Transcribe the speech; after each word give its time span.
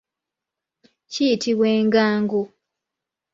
Kiyitibwa 1.11 1.67
engango. 1.77 2.41